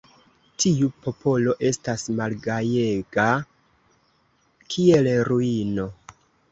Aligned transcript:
Tiu 0.63 0.87
popolo 1.07 1.53
estas 1.69 2.07
malgajega, 2.21 3.29
kiel 4.75 5.13
ruino. 5.33 5.93